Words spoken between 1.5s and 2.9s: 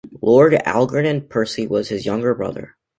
was his younger brother.